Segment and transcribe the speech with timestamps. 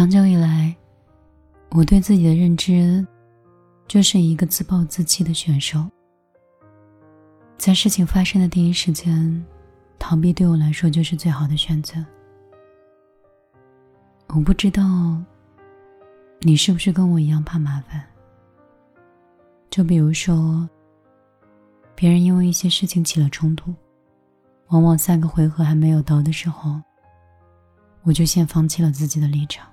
[0.00, 0.74] 长久以来，
[1.72, 3.06] 我对自己的认知
[3.86, 5.86] 就是一个自暴自弃的选手。
[7.58, 9.44] 在事情发生的第一时间，
[9.98, 12.02] 逃避对我来说就是最好的选择。
[14.28, 15.22] 我不知道
[16.40, 18.02] 你是不是跟我一样怕麻烦。
[19.68, 20.66] 就比如说，
[21.94, 23.74] 别人因为一些事情起了冲突，
[24.68, 26.80] 往往三个回合还没有到的时候，
[28.02, 29.69] 我就先放弃了自己的立场。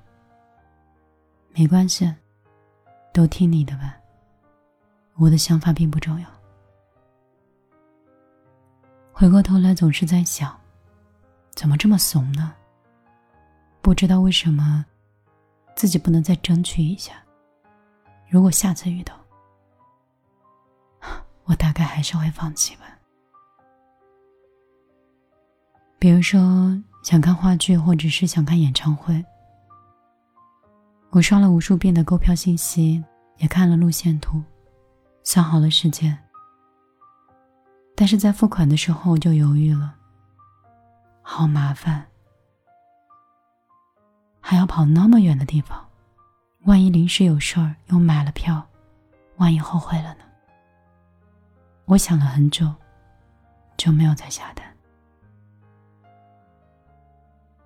[1.57, 2.13] 没关系，
[3.11, 3.98] 都听你的吧。
[5.15, 6.29] 我的想法并不重要。
[9.11, 10.55] 回过头来，总是在想，
[11.55, 12.53] 怎么这么怂呢？
[13.81, 14.85] 不知道为什么，
[15.75, 17.13] 自己不能再争取一下。
[18.29, 19.15] 如果下次遇到，
[21.45, 22.84] 我大概还是会放弃吧。
[25.98, 26.39] 比如说，
[27.01, 29.26] 想看话剧，或者是想看演唱会。
[31.18, 33.04] 我刷了无数遍的购票信息，
[33.37, 34.40] 也看了路线图，
[35.23, 36.15] 算好了时间。
[37.96, 39.95] 但是在付款的时候就犹豫了，
[41.23, 42.05] 好麻烦，
[44.40, 45.84] 还要跑那么远的地方，
[46.65, 48.63] 万一临时有事儿又买了票，
[49.38, 50.23] 万一后悔了呢？
[51.85, 52.71] 我想了很久，
[53.76, 54.63] 就没有再下单。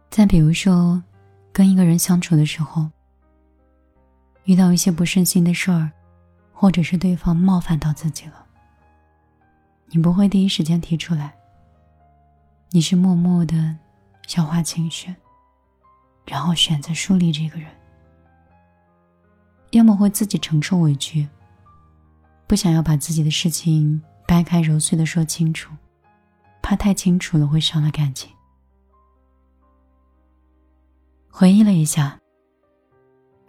[0.10, 1.04] 再比如说，
[1.52, 2.90] 跟一个人相处的时候。
[4.46, 5.92] 遇到一些不顺心的事儿，
[6.52, 8.46] 或者是对方冒犯到自己了，
[9.88, 11.34] 你不会第一时间提出来，
[12.72, 13.78] 你是默默的
[14.26, 15.14] 消化情绪，
[16.26, 17.70] 然后选择疏离这个人，
[19.72, 21.28] 要么会自己承受委屈，
[22.48, 25.72] 不想要把自己的事情掰开揉碎的说清楚，
[26.62, 28.32] 怕太清楚了会伤了感情。
[31.30, 32.21] 回忆了一下。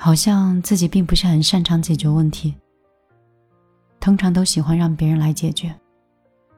[0.05, 2.53] 好像自己并不是很擅长解决问题，
[4.01, 5.73] 通常都喜欢让别人来解决，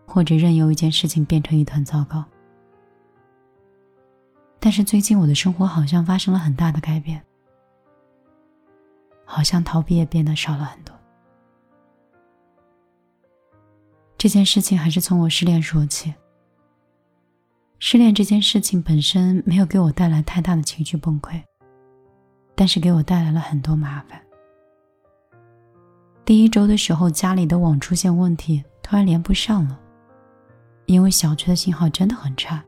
[0.07, 2.25] 或者任由一件事情变成一团糟糕。
[4.59, 7.23] 但是最近我的生活好像发生了很大的改变，
[9.27, 10.99] 好像逃避也变得少了很多。
[14.17, 16.15] 这件事情还是从我失恋说起。
[17.79, 21.43] 失恋这件事情本身没有给我带来太大的情绪崩溃。
[22.55, 24.21] 但是给我带来了很多麻烦。
[26.25, 29.79] 第一周的时候，家里的网出现问题，突然连不上了。
[30.87, 32.63] 因为小区的信号真的很差，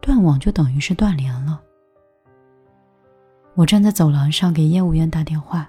[0.00, 1.60] 断网就等于是断联了。
[3.54, 5.68] 我站在走廊上给业务员打电话，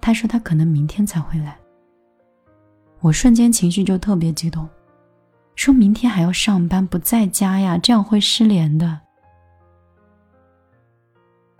[0.00, 1.56] 他说他可能明天才会来。
[3.00, 4.68] 我瞬间情绪就特别激动，
[5.54, 9.00] 说明天还要上班，不在家呀，这样会失联的。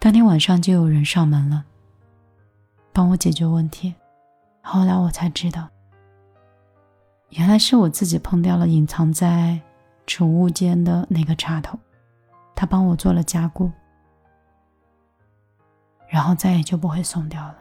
[0.04, 1.64] 当天晚上就有人上门了，
[2.92, 3.94] 帮我解决问题。
[4.60, 5.66] 后来我才知道，
[7.30, 9.58] 原来是我自己碰掉了隐藏在
[10.06, 11.78] 储物间的那个插头，
[12.54, 13.72] 他帮我做了加固，
[16.06, 17.56] 然后再也就不会松掉了。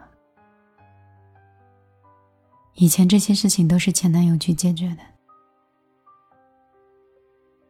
[2.74, 5.02] 以前这些事情都是前男友去解决的。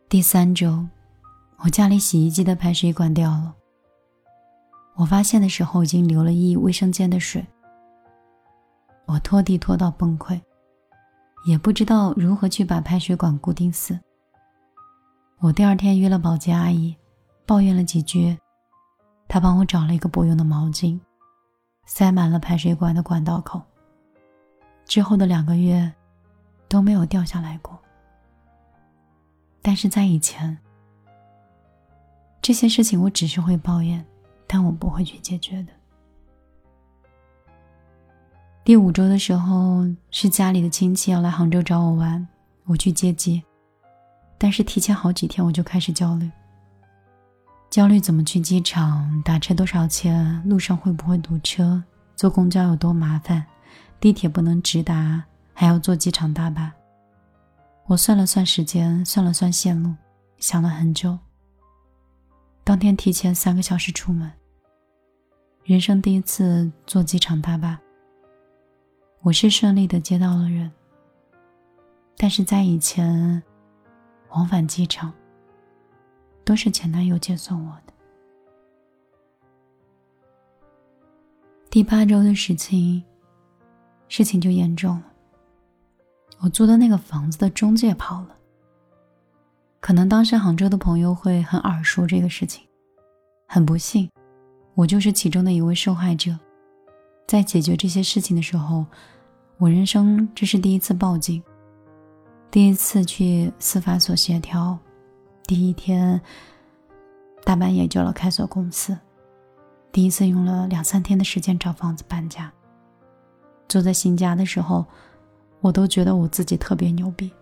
[0.08, 0.84] 第三周，
[1.58, 3.54] 我家里洗衣机的排水管掉了。
[4.96, 7.44] 我发现的时候已经流了一卫生间的水，
[9.06, 10.40] 我拖地拖到崩溃，
[11.46, 13.98] 也不知道如何去把排水管固定死。
[15.40, 16.96] 我第二天约了保洁阿姨，
[17.44, 18.38] 抱怨了几句，
[19.26, 20.98] 她帮我找了一个不用的毛巾，
[21.86, 23.60] 塞满了排水管的管道口。
[24.86, 25.92] 之后的两个月
[26.68, 27.76] 都没有掉下来过。
[29.60, 30.56] 但是在以前，
[32.40, 34.04] 这些事情我只是会抱怨。
[34.54, 35.72] 但我不会去解决的。
[38.62, 42.24] 第五周的时候，是家里的亲戚要来杭州找我玩，
[42.66, 43.42] 我去接机，
[44.38, 46.30] 但是提前好几天我就开始焦虑，
[47.68, 51.82] 焦虑怎么去机场，打车多少钱，路上会不会堵车，
[52.14, 53.44] 坐公交有多麻烦，
[53.98, 55.20] 地铁不能直达，
[55.52, 56.72] 还要坐机场大巴。
[57.86, 59.92] 我算了算时间，算了算线路，
[60.38, 61.18] 想了很久。
[62.62, 64.30] 当天提前三个小时出门。
[65.64, 67.80] 人生第一次坐机场大巴，
[69.22, 70.70] 我是顺利的接到了人。
[72.18, 73.42] 但是在以前，
[74.28, 75.10] 往返机场
[76.44, 77.94] 都是前男友接送我的。
[81.70, 83.02] 第八周的事情，
[84.06, 85.12] 事情就严重了。
[86.40, 88.36] 我租的那个房子的中介跑了。
[89.80, 92.68] 可能当时杭州的朋友会很耳熟这个事情，
[93.46, 94.10] 很不幸。
[94.74, 96.36] 我就是其中的一位受害者。
[97.26, 98.84] 在解决这些事情的时候，
[99.56, 101.42] 我人生这是第一次报警，
[102.50, 104.78] 第一次去司法所协调，
[105.46, 106.20] 第一天
[107.44, 108.96] 大半夜叫了开锁公司，
[109.90, 112.52] 第一次用了两三天的时间找房子搬家。
[113.68, 114.84] 住在新家的时候，
[115.60, 117.32] 我都觉得我自己特别牛逼。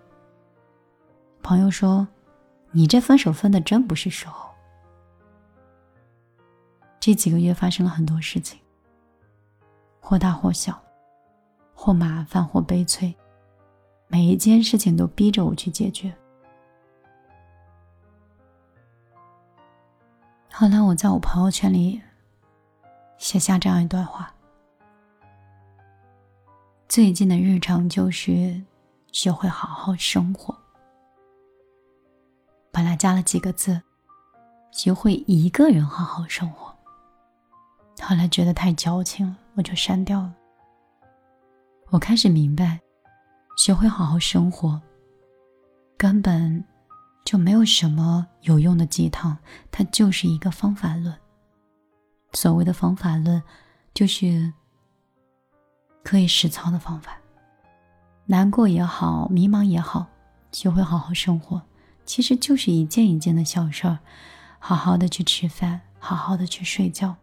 [1.42, 2.06] 朋友说
[2.70, 4.48] ：“你这分手分的真不是时候。”
[7.04, 8.60] 这几个月发生了很多事情，
[9.98, 10.80] 或大或小，
[11.74, 13.12] 或麻烦或悲催，
[14.06, 16.14] 每一件事情都逼着我去解决。
[20.52, 22.00] 后来我在我朋友圈里
[23.18, 24.32] 写下这样一段话：
[26.86, 28.62] 最近的日常就是
[29.10, 30.56] 学会好好生活。
[32.70, 33.82] 本来加了几个字，
[34.70, 36.71] 学会一个人好好生活。
[38.02, 40.34] 后来觉得太矫情了，我就删掉了。
[41.90, 42.80] 我开始明白，
[43.56, 44.80] 学会好好生活，
[45.96, 46.64] 根本
[47.24, 49.36] 就没有什么有用的鸡汤，
[49.70, 51.16] 它就是一个方法论。
[52.32, 53.42] 所谓的方法论，
[53.94, 54.52] 就是
[56.02, 57.16] 可以实操的方法。
[58.26, 60.06] 难过也好，迷茫也好，
[60.50, 61.62] 学会好好生活，
[62.04, 63.98] 其实就是一件一件的小事儿，
[64.58, 67.14] 好好的去吃饭，好好的去睡觉。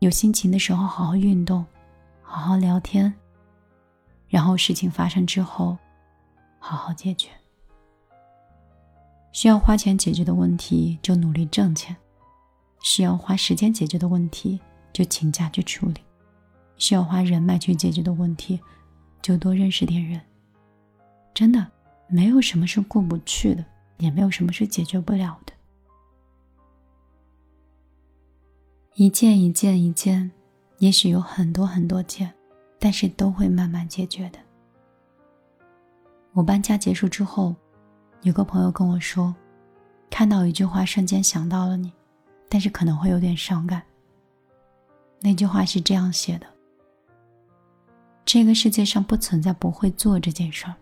[0.00, 1.64] 有心情的时候，好好运动，
[2.22, 3.12] 好好聊天。
[4.28, 5.76] 然后事情发生之后，
[6.58, 7.28] 好好解决。
[9.32, 11.94] 需要花钱解决的问题，就努力挣钱；
[12.82, 14.60] 需要花时间解决的问题，
[14.92, 16.00] 就请假去处理；
[16.76, 18.60] 需要花人脉去解决的问题，
[19.22, 20.20] 就多认识点人。
[21.32, 21.66] 真的，
[22.08, 23.64] 没有什么是过不去的，
[23.98, 25.45] 也没有什么是解决不了的。
[28.98, 30.30] 一件一件一件，
[30.78, 32.32] 也许有很多很多件，
[32.78, 34.38] 但是都会慢慢解决的。
[36.32, 37.54] 我搬家结束之后，
[38.22, 39.34] 有个朋友跟我说，
[40.08, 41.92] 看到一句话，瞬间想到了你，
[42.48, 43.82] 但是可能会有点伤感。
[45.20, 46.46] 那句话是这样写的：
[48.24, 50.74] 这个世界上不存在不会做这件事儿。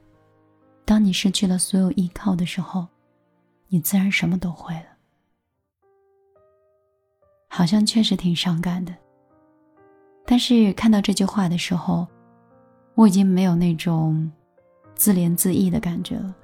[0.85, 2.87] 当你失去了所有依靠的时候，
[3.67, 4.94] 你自然什么都会了。
[7.57, 8.93] 好像确实挺伤感的，
[10.27, 12.05] 但是看到这句话的时候，
[12.97, 14.29] 我已经没有那种
[14.97, 16.35] 自怜自艾的感觉了。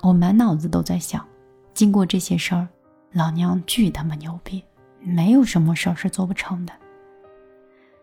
[0.00, 1.26] 我满脑子都在想，
[1.74, 2.68] 经过这些事儿，
[3.10, 4.62] 老娘巨他妈牛逼，
[5.00, 6.72] 没有什么事儿是做不成的。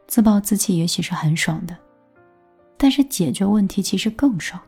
[0.06, 1.78] 自暴自弃也许是很爽的，
[2.76, 4.62] 但是解决问题其实更爽，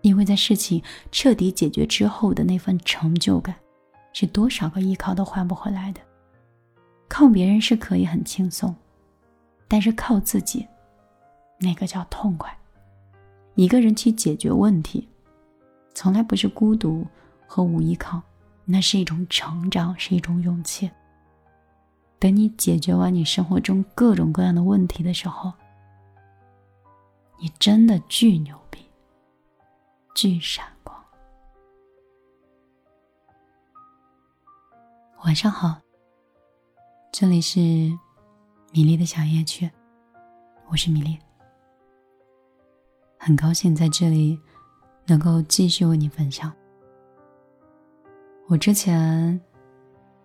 [0.00, 3.54] 因为在事情彻底解决之后的那份成就感，
[4.14, 6.00] 是多少个依靠都换不回来的。
[7.12, 8.74] 靠别人是可以很轻松，
[9.68, 10.66] 但是靠自己，
[11.58, 12.50] 那个叫痛快。
[13.54, 15.06] 一个人去解决问题，
[15.92, 17.06] 从来不是孤独
[17.46, 18.22] 和无依靠，
[18.64, 20.90] 那是一种成长，是一种勇气。
[22.18, 25.52] 等你解决完你生活中各种各样的问题的时候，
[27.38, 28.78] 你真的巨牛逼，
[30.14, 30.96] 巨闪光。
[35.24, 35.78] 晚上好。
[37.12, 37.60] 这里是
[38.72, 39.70] 米粒的小夜曲，
[40.70, 41.18] 我是米粒，
[43.18, 44.40] 很高兴在这里
[45.06, 46.50] 能够继续为你分享。
[48.48, 49.38] 我之前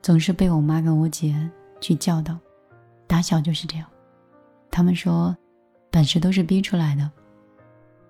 [0.01, 1.38] 总是被我妈跟我姐
[1.81, 2.39] 去教导，
[3.05, 3.85] 打小就是这样。
[4.71, 5.35] 他们说，
[5.91, 7.12] 本事都是逼出来的，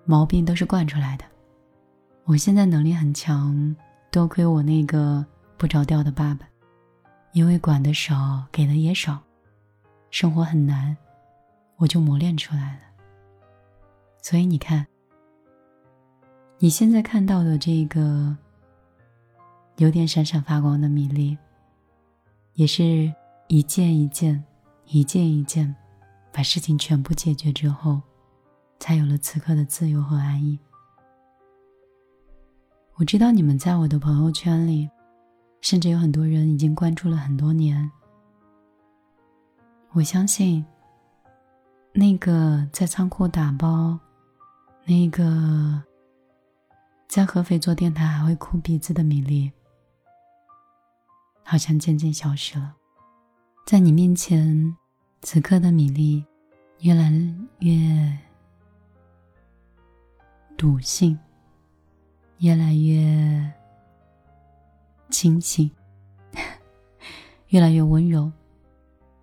[0.04, 1.24] 毛病都是惯出来的。
[2.22, 3.74] 我现在能力很强，
[4.12, 5.26] 多亏我那个
[5.56, 6.46] 不着调的爸爸。
[7.38, 9.22] 因为管的少，给的也少，
[10.10, 10.96] 生活很难，
[11.76, 12.80] 我就磨练出来了。
[14.20, 14.84] 所以你看，
[16.58, 18.36] 你现在看到的这个
[19.76, 21.38] 有点闪闪发光的米粒，
[22.54, 23.14] 也是
[23.46, 24.44] 一件一件、
[24.86, 25.72] 一件一件，
[26.32, 28.02] 把事情全部解决之后，
[28.80, 30.58] 才有了此刻的自由和安逸。
[32.96, 34.90] 我知道你们在我的朋友圈里。
[35.60, 37.90] 甚至有很多人已经关注了很多年。
[39.92, 40.64] 我相信，
[41.92, 43.98] 那个在仓库打包，
[44.84, 45.82] 那个
[47.08, 49.50] 在合肥做电台还会哭鼻子的米粒，
[51.42, 52.76] 好像渐渐消失了。
[53.66, 54.76] 在你面前，
[55.22, 56.24] 此刻的米粒，
[56.80, 57.12] 越来
[57.60, 58.16] 越
[60.56, 61.18] 笃信，
[62.38, 63.52] 越来越。
[65.10, 65.70] 清醒，
[67.48, 68.30] 越来越温柔，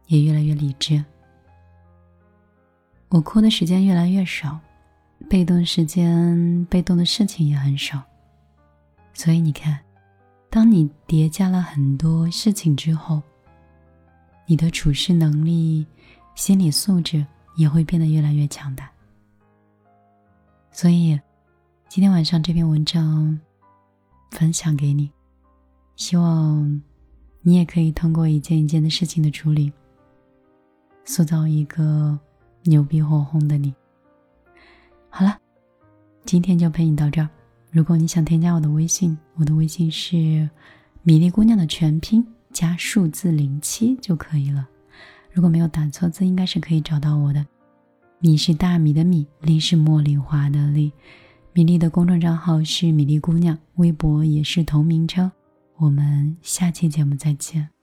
[0.07, 1.03] 也越来越理智。
[3.09, 4.59] 我哭的时间越来越少，
[5.29, 8.01] 被动时间、被动的事情也很少。
[9.13, 9.79] 所以你看，
[10.49, 13.21] 当你叠加了很多事情之后，
[14.45, 15.85] 你的处事能力、
[16.33, 17.25] 心理素质
[17.55, 18.91] 也会变得越来越强大。
[20.71, 21.17] 所以，
[21.87, 23.39] 今天晚上这篇文章
[24.31, 25.09] 分享给你，
[25.95, 26.81] 希望
[27.41, 29.71] 你也可以通过一件一件的事情的处理，
[31.03, 32.17] 塑造一个。
[32.67, 33.71] 牛逼哄哄的你，
[35.07, 35.37] 好了，
[36.23, 37.29] 今天就陪你到这儿。
[37.69, 40.49] 如果你想添加我的微信，我的微信是
[41.03, 44.67] 米粒姑娘的全拼加数字零七就可以了。
[45.31, 47.45] 如果没有打错字，应该是可以找到我的。
[48.17, 50.91] 米是大米的米，粒是茉莉花的粒。
[51.53, 55.31] 米粒的公众账号是米粒姑娘，微博也是同名称。
[55.77, 57.74] 我们下期节目再见。